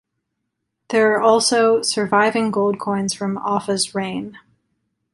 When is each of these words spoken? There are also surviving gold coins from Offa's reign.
There 0.89 1.13
are 1.13 1.21
also 1.21 1.83
surviving 1.83 2.49
gold 2.49 2.79
coins 2.79 3.13
from 3.13 3.37
Offa's 3.37 3.93
reign. 3.93 4.35